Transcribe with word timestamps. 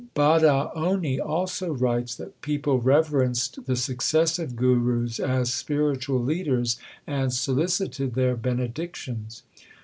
Badaoni 0.15 1.19
also 1.19 1.71
writes 1.75 2.15
that 2.15 2.41
people 2.41 2.81
reverenced 2.81 3.67
the 3.67 3.75
suc 3.75 3.97
cessive 3.99 4.55
Gurus 4.55 5.19
as 5.19 5.53
spiritual 5.53 6.19
leaders, 6.23 6.77
and 7.05 7.31
solicited 7.31 8.15
their 8.15 8.35
benedictions. 8.35 9.43